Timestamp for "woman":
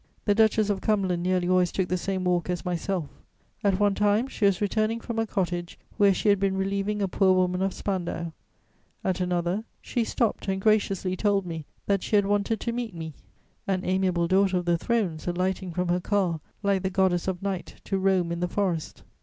7.33-7.61